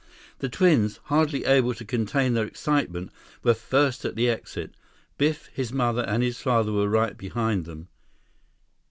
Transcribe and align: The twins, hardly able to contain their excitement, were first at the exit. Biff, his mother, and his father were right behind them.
The 0.39 0.49
twins, 0.49 0.99
hardly 1.03 1.45
able 1.45 1.75
to 1.75 1.85
contain 1.85 2.33
their 2.33 2.47
excitement, 2.47 3.11
were 3.43 3.53
first 3.53 4.03
at 4.03 4.15
the 4.15 4.29
exit. 4.29 4.73
Biff, 5.19 5.51
his 5.53 5.71
mother, 5.71 6.01
and 6.01 6.23
his 6.23 6.41
father 6.41 6.71
were 6.71 6.89
right 6.89 7.15
behind 7.15 7.65
them. 7.65 7.87